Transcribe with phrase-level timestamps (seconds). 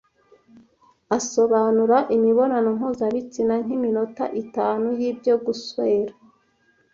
[1.17, 6.13] asobanura imibonano mpuzabitsina nk'iminota itanu y'ibyo Guswera